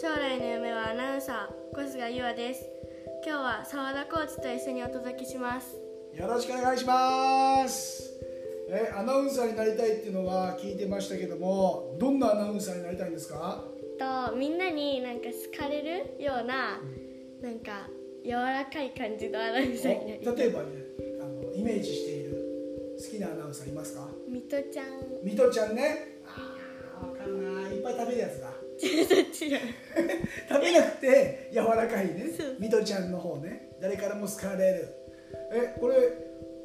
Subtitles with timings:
[0.00, 2.62] 小学6年将来の夢はアナウンサー小菅優愛です。
[3.26, 5.76] 今日は澤田コーチと一緒にお届けします。
[6.14, 8.12] よろしくお願いします。
[8.70, 13.64] えアナウンサーになりたいっていうのは聞いてましたけどもどんなアナウンサーになりたいんですか？
[13.98, 16.78] とみんなになんか好かれるような
[17.42, 17.88] なんか
[18.24, 20.66] 柔らかい感じのアナウンサーになり例えばね
[21.20, 24.06] あのイメージしている好きなアナウンサーいますか？
[24.28, 24.86] ミトちゃん。
[25.24, 26.18] ミトちゃんね。
[26.26, 27.68] あーわかるな。
[27.70, 29.58] いっぱい食べるやつだそっちだ
[30.48, 32.26] 食べなくて柔らかいね。
[32.58, 33.70] ミトちゃんの方ね。
[33.80, 34.88] 誰からも好かれる。
[35.52, 35.96] えこれ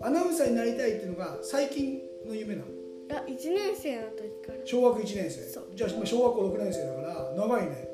[0.01, 2.67] アナウンサーになりたいっていうのが最近の夢なの？
[3.11, 4.59] あ1年生の時から。
[4.65, 5.41] 小学1年生。
[5.49, 5.67] そう。
[5.75, 7.87] じゃあ今小学校6年生だから長いね。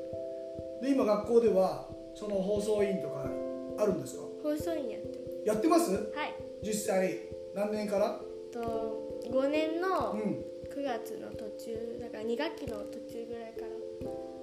[0.82, 3.26] で今学校ではその放送委員とか
[3.78, 4.22] あるんですか？
[4.42, 5.86] 放送員やってまやってます？
[5.86, 6.34] すはい。
[6.62, 7.20] 実際
[7.54, 8.20] 何年から？
[8.52, 10.44] と5年のうん
[10.80, 13.66] 9月の途中だから2学期の途中ぐらいから。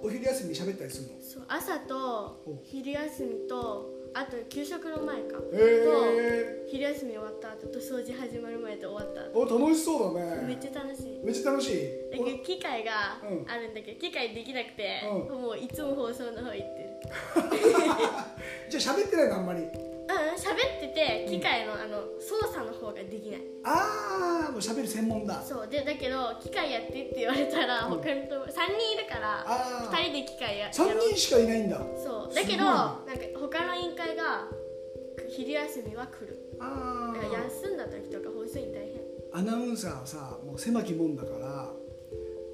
[0.03, 1.19] お昼休みに喋ったりするの？
[1.19, 2.61] そう朝とお。
[2.63, 9.37] 昼休みとあと給食の前か、へと昼休み終わった後と掃除始まる前と終わった。
[9.37, 10.43] お楽しそうだね。
[10.45, 11.19] めっちゃ楽しい。
[11.25, 11.75] めっちゃ楽しい。
[12.11, 13.45] だけど機械がうん。
[13.49, 16.89] あるんだけど機械できなくて、うもういつも放送の方行ってる。
[18.69, 19.61] じゃあ喋ってないのあんまり
[20.07, 23.41] うん喋ってて機械のあの操作の方ができない。
[23.63, 25.41] ああもう喋る専門だ。
[25.43, 25.67] そう。
[25.67, 27.97] でだけど機械やってって言われたらうん。
[27.97, 31.81] 他のと3人いるからあ2人で機械やや3ろう人しかいないんだ。
[32.01, 32.33] そう。
[32.33, 33.03] だけどなんか
[33.39, 34.47] 他の委員会が
[35.29, 36.39] 昼休みは来る。
[36.59, 37.25] ああ
[37.61, 39.01] 休んだ時とか放送員大変。
[39.33, 41.69] アナウンサーはさもう狭きもんだから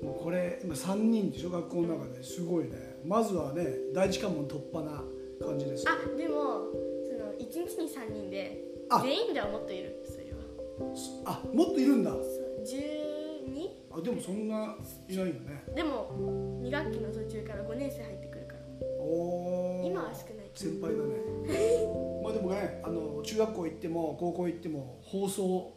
[0.01, 2.23] もうこれ今3人でしょ学校の中で。
[2.23, 2.97] すごいね。
[3.05, 5.03] まずはね第一関門突破な
[5.45, 5.91] 感じですよ。
[5.91, 6.92] あでも
[7.43, 9.01] 1日に3人であ。
[9.01, 10.39] 全員ではもっといるそれは。
[11.25, 12.11] あもっといるんだ。
[12.11, 12.21] そう
[12.65, 13.69] 12?
[13.91, 14.75] あでもそんな
[15.09, 15.63] いないよね。
[15.75, 18.59] でも2学期の途中から5年生入ってくるから。
[18.99, 20.49] おお今は少ない。
[20.53, 21.13] 先輩だね。
[22.23, 25.73] まあでもねあの中学校行っても高校行っても放送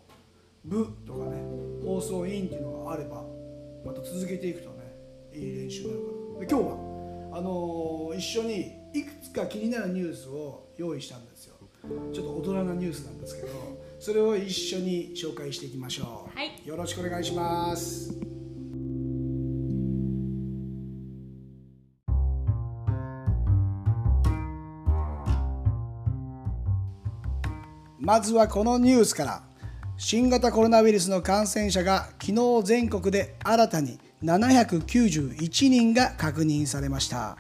[0.64, 1.42] 部とかね
[1.84, 3.24] 放送委員っていうのがあれば
[3.84, 4.76] また続けていくとね
[5.34, 6.46] いい練習になるから。
[6.46, 6.96] で今日は
[7.32, 11.55] あの一緒にいくつか気になるニュースを用意したんですよ
[12.12, 13.48] ちょっと大人なニュースなんですけど
[13.98, 16.50] それを一緒に紹介していきましょう、はい。
[16.64, 18.12] よろしくお願いします。
[27.98, 29.42] まずはこのニュースから
[29.96, 37.38] 新型コロナウイルスの感染者が昨日全国で新たに791人が確認されました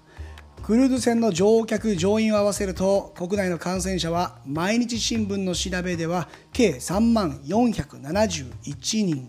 [0.66, 9.28] クルーズ船の乗客乗員を合わせると国内の感染者は毎日新聞の調べでは計3万471人。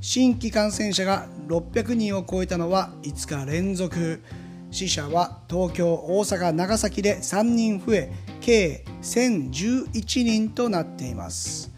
[0.00, 4.22] 新規感染者が600人を超えたのは5日連続。
[4.70, 8.10] 死者は東京、大阪、長崎で3人増え
[8.40, 11.70] 計1011人となっています。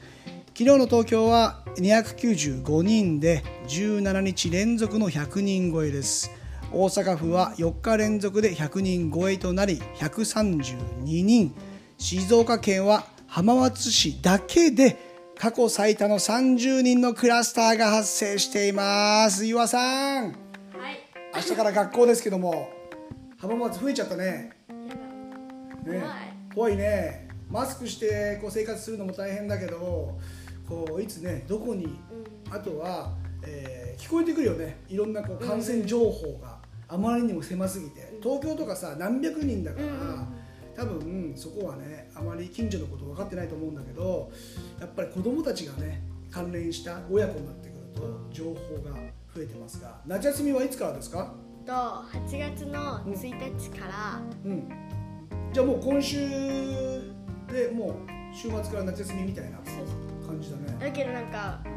[0.56, 6.31] 昨日の東京は295人で17日連続の100人超えです。
[6.72, 11.53] 大阪府は4日連続で100人超えとなり132人。
[11.98, 14.97] 静岡県は浜松市だけで
[15.36, 19.44] 過去最多の30人のクラスターが発生しています。
[19.44, 20.26] 岩さん。
[20.26, 20.34] はい。
[21.34, 22.69] 明日から学校ですけども
[23.38, 24.52] 浜松増えちゃったね。
[25.84, 26.02] ね
[26.54, 26.76] 怖い。
[26.76, 27.28] ね。
[27.50, 30.16] マスクしてこう生活するのも大変だけど
[30.69, 31.98] こういつねどこに
[32.48, 33.12] あとは、
[33.44, 34.78] えー聞こえてくるよね。
[34.88, 36.58] いろんなこう感染情報が
[36.91, 40.27] あまりにも狭すぎて東京とかさ何百人だから、
[40.75, 44.31] 多分そこはねあまり近所のこと分かってないと思うんだけど
[44.81, 48.50] やっぱり子供たちがね関連した親子になってくると情報
[48.84, 48.95] が
[49.34, 51.33] 増えてますが夏休みはいつからですか？
[51.67, 54.20] と8月の1日から。
[54.44, 54.69] うん。
[55.53, 56.17] じゃあもう今週
[57.53, 57.94] でもう
[58.35, 59.59] 週末から夏休みみたいな
[60.26, 60.76] 感じだね。
[60.81, 61.69] だけどなんかあ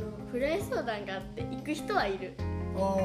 [0.00, 2.34] のフライ相談があって行く人はいる。
[2.76, 2.96] あ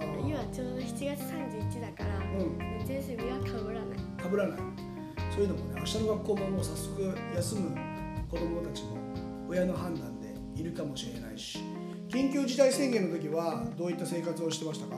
[0.00, 2.58] あ今ちょうど7月31だから、うん。
[2.80, 3.98] 夏休みはかぶらない。
[4.22, 4.58] かぶらない。
[5.34, 7.76] そういうのもね明日の学校ももう早速休む
[8.28, 8.98] 子供たちも
[9.48, 11.60] 親の判断でいるかもしれないし。
[12.08, 14.96] 緊急事態宣言の時はどういった生活をしてましたか？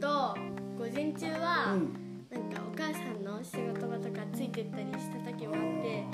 [0.00, 0.40] と
[0.76, 1.94] 午前中は、うん。
[2.30, 6.04] なんかお母さんの仕事場とかついてったりした時もあって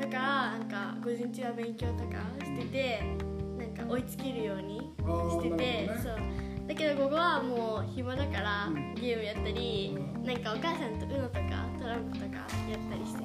[0.00, 3.02] だからなんか午前中は勉強とかしてて
[3.58, 6.16] なんか追いつけるようにしてて、そう
[6.66, 8.94] だけど午後はもう暇だからうん。
[8.94, 10.24] ゲームやったり、うん。
[10.24, 11.40] なんかお母さんと UNO とか
[11.78, 13.24] トランプとかやったりして。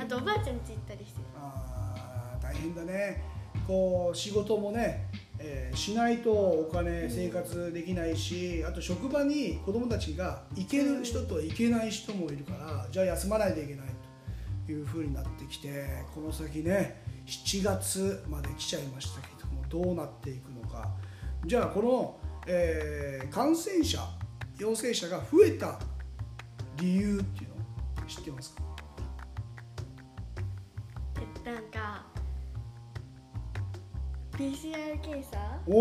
[0.00, 1.20] あとおばあちゃん家行ったりして。
[1.36, 3.22] あー大変だね。
[3.66, 5.06] こう仕事もね
[5.38, 13.86] えーしないとお金生活できないしあと職場に子どもたちが行ける人と行けない人もいるからじゃあ休まないといけない
[14.64, 15.84] というふうになってきて
[16.14, 20.88] この先ね7月まで来ちゃいましたけどもどうなっていくのか。
[21.46, 22.16] じゃあこの、
[22.48, 23.98] えー感染者
[24.58, 25.78] 陽性者が増えた
[26.78, 27.50] 理由っていう
[28.00, 28.62] の知ってますか？
[31.44, 32.04] えなんか
[34.32, 35.36] PCR 検査
[35.66, 35.72] と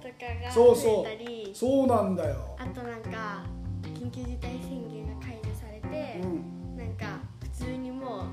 [0.00, 0.08] か
[0.44, 3.44] がそうそう増えたりそうなんだよ、あとなんか
[3.82, 8.24] 緊急事態宣言が解除されて、うん、なんか普通にも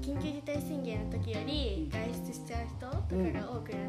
[0.00, 3.85] う緊急事態宣言の時より外出しちゃう人とかが多くなっ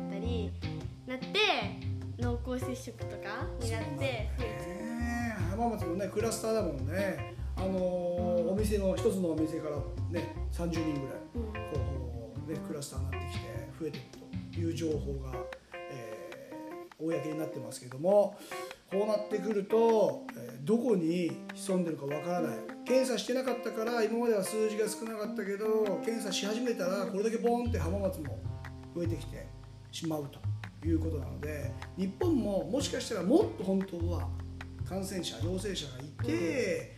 [2.67, 7.35] 接触とかになって増えねえ浜松もねクラスターだもんね。
[7.55, 9.77] あのーお店の一つのお店から
[10.11, 10.91] ね30人ぐらい
[11.35, 11.43] う、うん。
[11.53, 13.47] こうねクラスターになってきて
[13.79, 14.07] 増えている
[14.53, 15.31] という情報が、
[15.73, 18.35] えー公になってますけども
[18.89, 22.57] こうなってくると、えーどこに潜んでるかわからない。
[22.85, 28.37] 検査してなかったから今までは数字が少なかったけど検査し始めたらこれだけボンって浜松も
[28.95, 29.45] 増えてきて
[29.91, 30.39] しまうと
[30.85, 34.27] いうことなので日本ももしかしたらもっと本当は
[34.87, 36.95] 感染者陽性者がいて、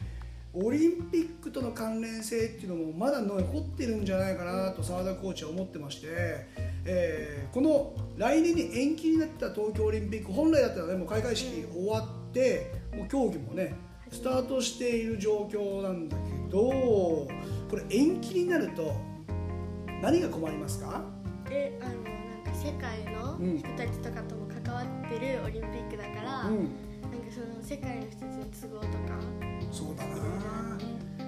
[0.53, 6.07] オリンピックとの関連性っていうのもまだ残ってるんじゃないかなと澤田コーチは思ってまして、
[6.85, 13.73] えーこの来年に延期になった東京オリンピック本来だったらねもう開会式終わってもう競技もね
[14.11, 17.27] スタートしている状況なんだけどこ
[17.71, 18.93] れ延期になると
[20.01, 21.01] 何が困りますか？
[21.47, 22.08] であの
[22.59, 26.55] 世界の人たちとかとも関わってるオリンピックだから、うん。
[27.09, 29.15] なんかその世界の人たちの都合とか
[29.71, 30.17] そうだな。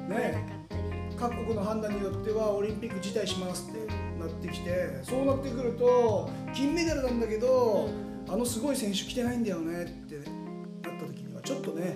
[0.09, 0.83] ねかったり、
[1.15, 3.87] 各国の判断によってはオリンピック辞退しますって
[4.19, 7.89] なってきてそうなってくると金メダルなんだけど、
[8.27, 11.95] あのすごい選手来てないんだよねってなった時にはちょっとね、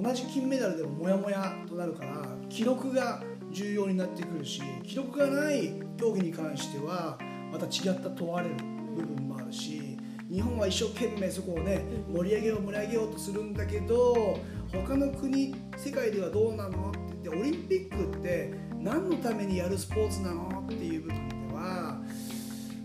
[0.00, 7.18] 同じ金メダルでもモヤモヤとなるから記録が重要になってくるし記録がない競技に関しては
[7.52, 8.54] また違った問われる
[8.96, 9.98] 部分もあるし
[10.30, 14.38] 日本は一生懸命そこをね盛り上げよう盛り上げようとするんだけど
[14.72, 16.88] 他の国世界ではどうなの？
[16.88, 20.64] って言ってオリンピックって何のためにやるスポーツなの？
[20.66, 22.00] っていう部分では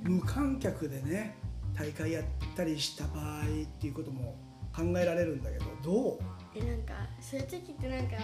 [0.03, 1.37] 無観客でね
[1.73, 2.23] 大会やっ
[2.55, 3.45] たりした場合っ
[3.79, 4.35] ていうことも
[4.75, 6.19] 考えられるんだけどどう？
[6.55, 8.15] えなんかそういう時ってなんか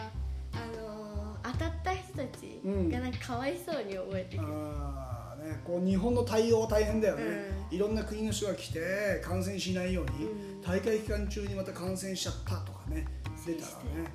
[0.52, 2.90] あのー当たった人たちうん。
[2.90, 10.62] がなんかかわいそうに覚えてくる、あーね、こう日本の対応大変だよね、いろんな国の人が来て感染しないように、うん。
[10.62, 13.06] 大会期間中にまた感染しちゃったとかね
[13.46, 14.12] 出たらね。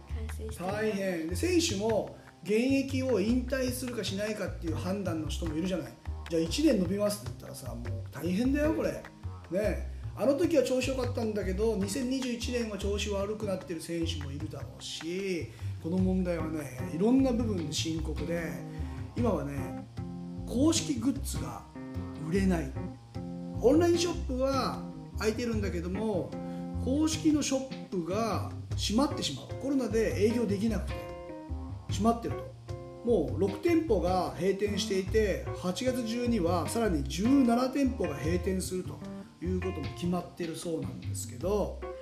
[0.58, 1.28] 大変。
[1.28, 5.92] で選手も現役を引退するかしないかっていう判断の人もいるじゃない。
[6.30, 9.02] じゃあ1年延びますって言ったらさもう大変だよこれ。
[9.50, 9.98] ね。
[10.20, 15.48] あの時は調子良かったんだけど2021年は調子悪くなってる選手もいるだろうし
[15.80, 18.50] この問題はねいろんな部分で深刻で
[19.16, 19.86] 今はね
[20.48, 21.62] 公式グッズが
[22.28, 22.70] 売れない。
[23.60, 24.80] オンラインショップは
[25.18, 26.30] 開いてるんだけども
[26.84, 29.60] 公式のショップが閉まってしまう。
[29.60, 31.08] コロナで営業できなくて。
[31.88, 32.58] 閉まってると。
[33.04, 38.99] もう6店舗が閉店していて8月中にはさらに17店舗が閉店すると
[39.42, 41.99] いうことも決まってるそうなんですけどはい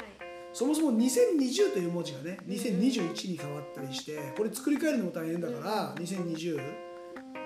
[0.52, 6.86] そもそも2020という文字がね2021に変わったりしてこれ作り変えるのも大変だから2020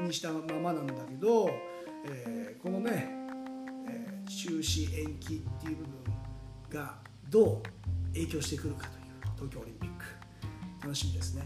[0.05, 1.51] にしたままなんだけど、
[2.07, 3.09] えーこのね、
[3.89, 6.95] えー中止延期っていう部分が
[7.29, 7.63] どう
[8.15, 9.05] 影響してくるかという
[9.37, 10.05] 東京オリンピック
[10.83, 11.43] 楽しみですね。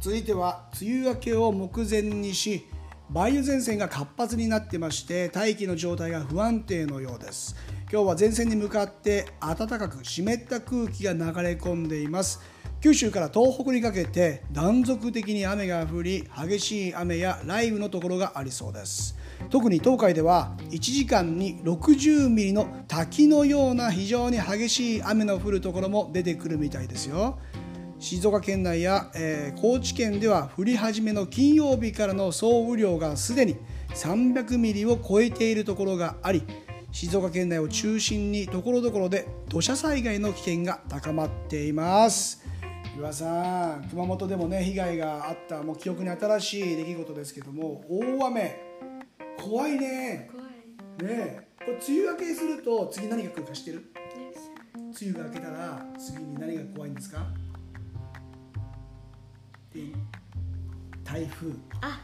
[0.00, 2.66] 続いては梅雨明けを目前にし
[3.10, 7.56] 梅雨前線が活発になってまして大気の状態が不安定のようです
[7.90, 12.38] 今日は前線に向かって暖かく湿った空気が流れ込んでいます。
[12.82, 19.16] 九州から東北にかけて断続的に雨が降り激しい雨や雷雨のところがありそうです。
[19.48, 27.38] 特に東海では1時間に60ミリの滝のような非常に激しい雨の降るところも出てくるみたいですよ。
[27.98, 33.56] 静岡県内や、えー高知県では降り始めの金曜日からの総雨量がすでに
[33.94, 36.42] 300ミリを超えているところがあり
[36.90, 42.42] 静岡県内を中心にところどころで土砂災害の危険が高まっています。
[42.96, 48.60] 岩さん熊本でもね被害があったもう記憶に新しい出来事ですけども大雨。
[49.36, 50.28] 怖いね。
[50.32, 50.46] 怖い。
[50.48, 51.48] ねえ。
[51.58, 53.78] これ梅雨明けすると次何が来るか知ってる？
[53.78, 53.84] ね
[55.00, 57.26] 梅雨が明けたら次に何が怖いんですか？
[59.72, 59.82] で
[61.04, 61.52] 台風。
[61.82, 62.00] あ。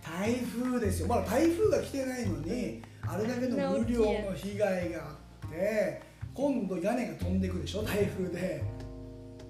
[0.00, 1.08] 台風ですよ。
[1.08, 5.12] まだ台風が来てないのにあれだけの雨量の被害があ
[5.46, 6.02] って
[6.34, 8.62] 今度屋根が飛んでくでしょ台風で。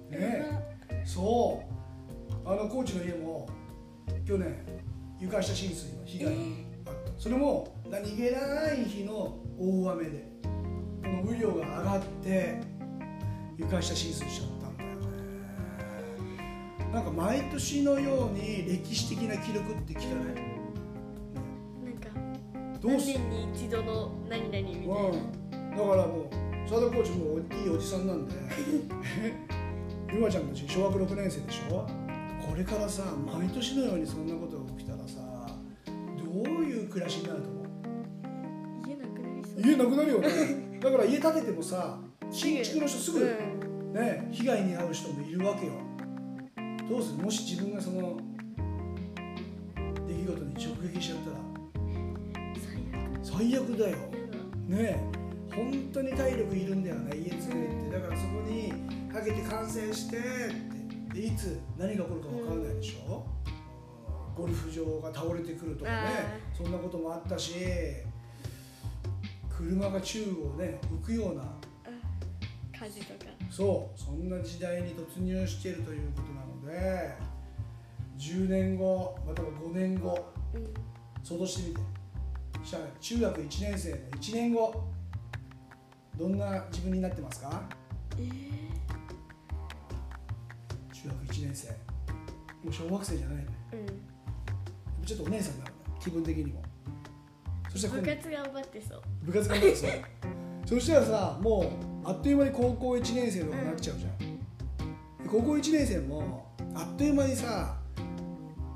[0.09, 0.45] ね。
[1.05, 1.63] そ
[2.45, 2.49] う。
[2.49, 3.47] あの高知の家も
[4.25, 4.53] 去年
[5.19, 6.41] 床下浸水の被害が
[6.87, 7.11] あった。
[7.17, 10.49] それも何気ない日の大雨でこ
[11.07, 12.59] の雨量が上がって
[13.57, 14.97] 床下浸水しちゃったんだよね。
[16.91, 20.52] なんか毎年のように歴史的な記録って聞かない？
[22.83, 28.33] 何年に一度の何々みたいな、うん、だからもう佐田コーチもいいおじさんなんで。
[30.13, 31.87] ゆまちゃんたち小学6年生でしょ？
[32.47, 35.47] これからさ毎年のようにそんなことが起きたらさ
[36.17, 37.65] どういう暮らしになると思う？
[38.87, 39.61] 家なくなりそう。
[39.61, 40.77] 家なくなるよね。
[40.79, 41.99] だから家建ててもさ
[42.29, 43.93] 新築の人すぐ、うん。
[43.93, 45.73] ね、被害に遭う人もいるわけよ。
[46.87, 47.23] どうする？
[47.23, 48.17] もし自分がその
[50.07, 51.37] 出来事に直撃しちゃったら
[53.35, 53.97] 最悪だよ。
[54.67, 54.99] ねえ。
[55.55, 57.17] 本当に体力いるんだよね。
[57.17, 57.91] 家作るって。
[57.91, 58.73] だからそこに
[59.11, 61.19] かけて完成してって。
[61.21, 63.25] でいつ何が起こるか分からないでしょ、
[64.37, 64.43] うん。
[64.43, 65.97] ゴルフ場が倒れてくるとかね。
[65.97, 67.55] あそんなこともあったし。
[69.49, 71.43] 車が宙をね浮くような。
[72.71, 73.31] 火事とか。
[73.49, 73.99] そう。
[73.99, 77.15] そんな時代に突入しているということなので。
[78.17, 80.23] 10年後または5年後。
[80.53, 80.73] うん。
[81.23, 81.81] 想像してみて
[82.99, 84.83] 中学1年生の1年後
[86.17, 87.61] どんな自分になってますか？
[88.17, 88.29] え
[90.93, 91.69] 中学1年生。
[91.69, 93.77] もう小学生じゃないねー、
[94.99, 95.05] うん。
[95.05, 95.65] ちょっとお姉さんにな
[95.99, 96.61] 気分的にも。
[97.69, 99.01] そしたら部活頑張ってそう。
[99.23, 99.87] 部活頑張ってさ
[100.65, 101.61] そしたらさも
[102.05, 104.25] うあっという間に高校1年生とかになっちゃうじゃん、で
[105.29, 107.77] 高校1年生もあっという間にさ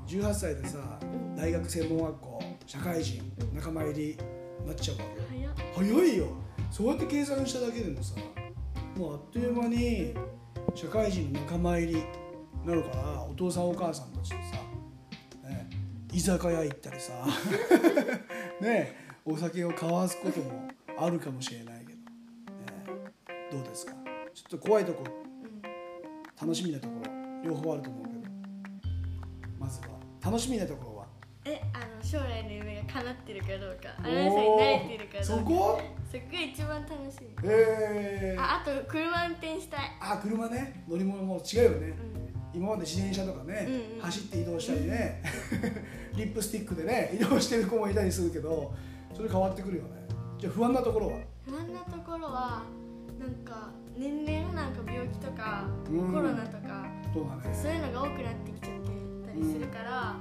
[0.06, 1.36] 18歳でさうん。
[1.36, 2.27] 大学専門学校
[2.68, 3.22] 社会人
[3.54, 4.16] 仲間入り
[4.66, 5.50] なっちゃうわけよ。
[5.74, 6.26] 早いよ。
[6.70, 8.14] そうやって計算しただけでもさ
[8.94, 10.14] もうあっという間に
[10.74, 12.02] 社会人の仲間入りに
[12.66, 14.36] なるからお父さんお母さんたちと
[15.42, 15.66] さ、ね、
[16.12, 17.12] 居酒屋行ったりさ
[18.60, 18.94] ね
[19.24, 22.04] お酒を交わすこともあるかもしれないけど、ね、
[23.50, 23.94] どうですか？
[24.34, 25.62] ちょっと怖いとこうん。
[26.48, 27.10] 楽しみなところ
[27.42, 28.20] 両方あると思うけど
[29.58, 29.86] まずは
[30.22, 30.87] 楽しみなところ。
[30.87, 30.87] は
[31.48, 33.88] えあの将来の夢が叶ってるかどうか。
[33.98, 35.24] アナウンサーに慣れてるかどうか。
[35.24, 35.80] そこ？
[36.10, 39.80] そこが一番楽しみえー、ああと車運転したい。
[40.00, 40.84] あ車ね。
[40.88, 41.94] 乗り物も違うよね、
[42.54, 42.60] うん。
[42.60, 44.00] 今まで自転車とかね、うんうん。
[44.02, 45.22] 走って移動したりね。
[46.16, 48.74] リップスティックでね移動してる子もいたりするけど
[49.14, 49.88] それ変わってくるよね。
[50.38, 51.18] じゃあ不安なところは？
[51.46, 52.62] 不安なところは
[53.18, 56.12] なんか年々なんか病気とかうん。
[56.12, 57.54] コロナとかどうだね。
[57.54, 58.88] そういうのが多くなってきちゃって
[59.26, 60.16] たりするから、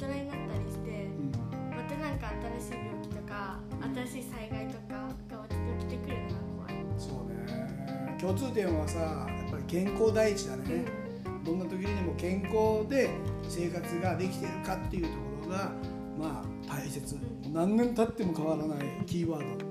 [0.00, 1.30] 大人になったりしてうん
[1.76, 3.60] またなんか新しい病気とか
[4.06, 4.94] 新しい災害とか
[5.28, 5.44] が
[5.78, 8.16] 起きてくるのが怖い、そうね。
[8.18, 10.84] 共通点はさやっぱり健康第一だね、
[11.44, 13.10] どんな時にも健康で
[13.46, 15.14] 生活ができているかっていうとこ
[15.44, 15.72] ろが
[16.18, 17.52] まあ大切、うん。
[17.52, 19.69] 何年経っても変わらないキーワード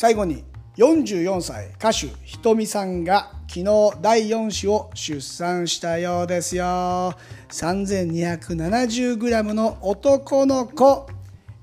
[0.00, 0.44] 最後に
[0.76, 7.16] 44歳歌手ひとみさんが昨日第4子を出産したようですよ。
[7.48, 11.08] 3270g の男の子。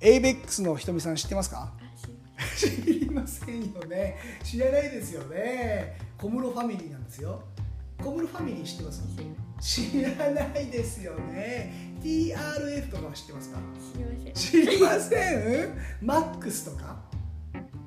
[0.01, 1.71] ABEX のひとみさん知ってますか？
[2.57, 4.17] 知りませんよね。
[4.43, 5.97] 知らないですよね。
[6.17, 7.41] 小室ファミリーなんですよ。
[8.03, 9.01] 小室ファミリー知ってます
[9.61, 11.95] 知らないですよね。
[12.03, 13.59] TRF とかは知ってますか？
[13.73, 14.33] 知りません。
[14.33, 15.15] 知りませ
[15.67, 15.77] ん？
[16.01, 17.04] マックスとか？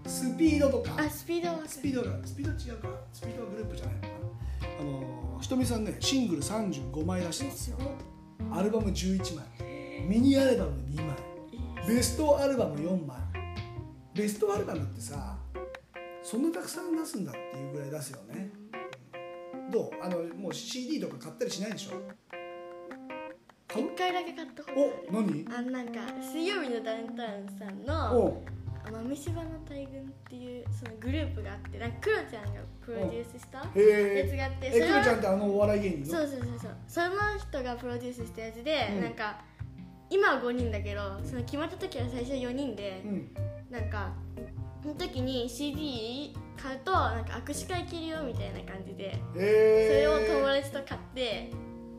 [0.08, 0.96] スピードとか。
[0.98, 1.60] あスピードは。
[1.66, 2.88] スピードがスピード違うか。
[3.12, 4.08] スピードはグループじゃないのか。
[4.08, 4.14] な
[4.80, 7.76] あのひとみさんねシングル35枚出してますよ。
[8.50, 9.44] アルバム11枚。
[10.08, 11.16] ミニアルバム2枚。
[11.86, 13.16] ベストアルバム4枚。
[14.14, 15.36] ベストアルバムってさ
[16.22, 18.50] そんなたくさん出すんだっていうぐらい出すよね。
[19.70, 19.90] どう？
[20.02, 21.92] あのもう CD とか買ったりしないでしょ？
[23.70, 25.46] 一回だけ買ったことおある何？
[25.54, 28.42] あなんか水曜日のダウンタウンさんの
[28.88, 33.64] お「豆柴の大群」っていうそのグループがあってなんかクロちゃんがプロデュースしたや
[34.28, 36.07] つがあってえクロちゃんはってあのお笑い芸人の？
[36.07, 36.76] そうそうそうそう。
[36.88, 39.00] その人がプロデュースしたやつで、うん。
[39.02, 39.40] なんか
[40.11, 43.35] 今は5人だけどその決まった時は最初4人でう、ん。
[43.71, 44.12] なんか
[44.83, 51.50] その時に CD 買うとなんか握手会行けるよみたいな感じでそえれを友達と買って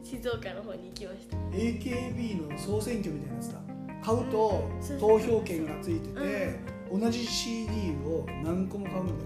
[0.03, 1.37] 静岡の方に行きました。
[1.37, 3.59] AKB の総選挙みたいなやつだ。
[4.01, 4.81] 買うとうん。
[4.83, 6.57] そう投票権がついてて、
[6.91, 7.71] 同じ CD
[8.05, 9.19] を何個も買うんだよ。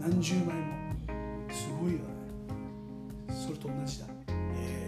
[0.00, 0.52] 何十枚も。
[1.50, 2.04] すごいよね。
[3.28, 4.06] それと同じだ。
[4.56, 4.86] え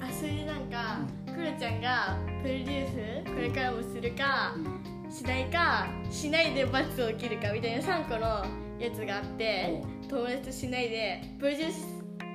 [0.00, 5.10] あそれでなんかクロちゃんがプロデュースこれからもするかーうん。
[5.10, 8.44] しないかしないで罰を切るかみたいな3個の
[8.78, 11.86] やつがあって友達としないでプロデュース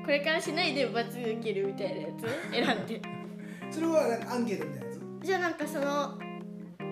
[0.05, 3.01] これからしないで罰を切るみたいなやつ選んで。
[3.71, 5.25] それはなんかアンケートみたいなやつ？
[5.25, 6.17] じゃあなんかその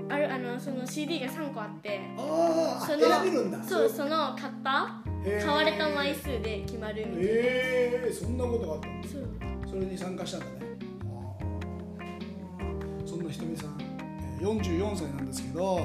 [0.10, 3.64] あるあのその CD が3個あってああその選べるんだ。
[3.64, 5.46] そうその買ったへー。
[5.46, 9.24] 買われた枚数で決まるみたいな、ええそんなことがあったんだそう。
[9.70, 10.52] それに参加したんだね。
[11.04, 13.08] あー。
[13.08, 15.80] そんなひとみさんえー44歳なんですけど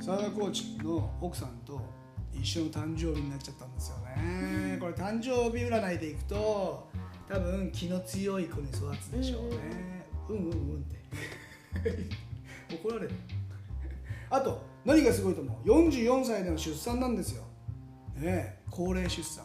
[0.00, 1.80] 澤田コーチの奥さんと
[2.32, 4.78] 一緒の誕生日になっちゃったんですよね。
[4.80, 6.88] これ誕生日占いでいくと
[7.28, 9.56] 多分気の強い子に育つでしょうね。
[10.28, 12.29] うんうんうんって
[12.76, 13.10] 怒られる。
[14.30, 17.42] あと何がすごいと思う？44歳での出産なんですよ。
[18.16, 19.44] ね高齢出産。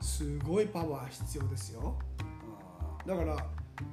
[0.00, 1.96] すごいパワー必要ですよ。
[3.06, 3.36] だから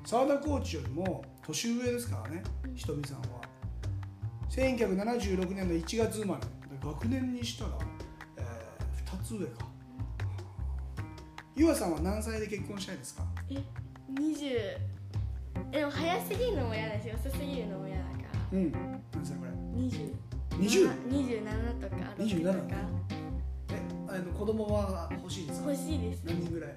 [0.05, 2.41] 澤田コーチよりも年上ですからね
[2.73, 3.41] ひとみさんは。
[4.49, 6.41] 1976年の1月生まれ。
[6.83, 7.71] 学年にしたら、
[8.37, 8.41] え
[9.15, 9.65] 2つ上か。
[11.55, 13.23] ゆあさんは何歳で結婚したいですか？
[13.49, 13.55] え
[14.13, 18.22] 20でも早すぎるのも嫌だし遅すぎるのも嫌だから
[18.53, 18.71] うん。
[18.71, 20.13] 何歳これ20
[20.51, 22.75] 20 27とか27 6とか
[23.71, 25.71] えあの子供は欲しいですか？
[25.71, 26.21] 欲しいです。
[26.25, 26.71] 何人ぐらい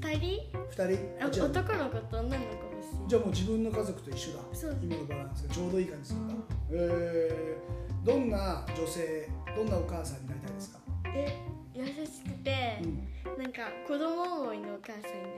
[0.00, 1.30] ？2人？2人？
[1.30, 1.46] じゃあ。
[1.48, 4.38] 男の子と女の子欲しじゃあもう自分の家族と一緒だ。
[4.52, 4.76] そう。
[4.82, 5.54] 今のバランスが。
[5.54, 6.34] ちょうどいい感じするんだ、
[6.72, 10.82] えー、どんな女性どんなお母さんになりたいですか、い
[11.14, 11.38] え
[11.74, 15.28] 優しくてう、ん、なんか子供思いのお母さんに。
[15.28, 15.29] な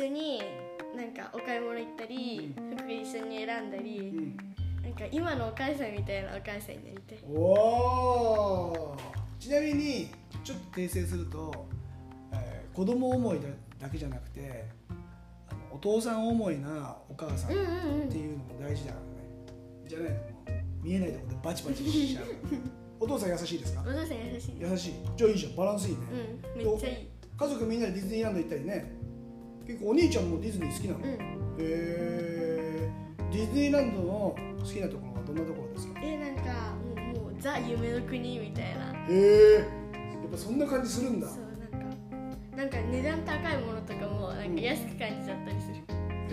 [0.00, 0.42] 一緒に
[0.96, 4.36] なんかお買い物行ったり、服一緒に選んだうり、ん、
[4.82, 7.18] なんか今のお母さんみたいなお母さんになりたい。
[7.28, 8.98] おー。
[9.38, 10.10] ちなみに
[10.42, 11.66] ちょっと訂正すると、
[12.32, 13.48] えー子供思いだ
[13.80, 14.64] だけじゃなくて
[15.50, 17.54] あのお父さん思いなお母さんっ
[18.08, 19.88] ていうのも大事だからね。
[19.88, 22.24] じゃないともう見えないところでバチバチしちゃう。
[23.00, 23.80] お父さん優しいですか？
[23.82, 24.54] お父さん優しい。
[24.60, 24.92] 優しい。
[25.16, 25.56] じゃあいいじゃん。
[25.56, 26.00] バランスいいね、
[26.54, 26.64] うん。
[26.64, 27.08] めっちゃいい。
[27.36, 28.92] 家族みんなでディズニーランド行ったりね
[29.70, 31.04] 結構お兄ちゃんもディズニー好きなの、うん。
[31.04, 31.16] へ
[31.60, 32.90] え
[33.30, 36.00] ディズニーランドの好きなところはどんなところですか？
[36.02, 36.74] えなんか
[37.14, 38.92] もうもうザ夢の国みたいな。
[39.08, 39.60] へえや
[40.26, 41.28] っぱそんな感じするんだ。
[41.28, 41.38] そう
[41.70, 41.96] なんか
[42.56, 45.76] なんか値段高いものとかもなんか安く感じちゃったりする、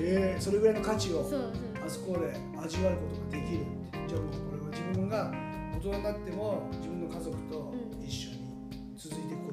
[0.03, 1.53] へえそれぐらいの価値をそうそう。
[1.85, 3.59] あそこで味わうことができる
[4.07, 5.31] じゃあもうこれは自分が
[5.77, 8.37] 大人になっても自分の家族と一緒に
[8.97, 9.46] 続いていく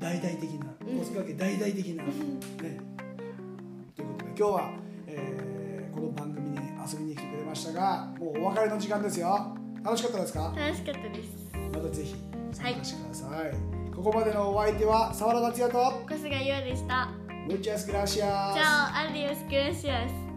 [0.00, 0.98] 大々的なうん。
[0.98, 2.10] 子育て大々的な、ね。
[3.94, 4.70] ということで今日は、
[5.06, 6.56] えーこの番組に
[6.90, 9.54] 遊びに来てくれましたがもうお別れの時間ですよ。
[9.84, 10.54] 楽しかったですか？
[10.56, 11.50] 楽しかったです。
[11.74, 12.14] またぜひ
[12.52, 17.10] 参加してください、ここまでのお相手は沢田達也と小菅優愛でした。
[17.48, 18.20] Muchas gracias
[18.54, 20.29] Chao, adiós, gracias